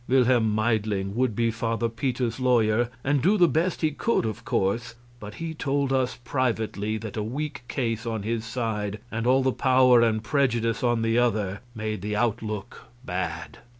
[0.07, 4.95] Wilhelm Meidling would be Father Peter's lawyer and do the best he could, of course,
[5.19, 9.51] but he told us privately that a weak case on his side and all the
[9.51, 13.59] power and prejudice on the other made the outlook bad.